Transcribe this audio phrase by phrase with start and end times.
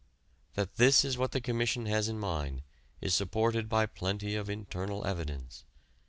[0.55, 2.63] That this is what the Commission had in mind
[3.01, 5.63] is supported by plenty of "internal evidence."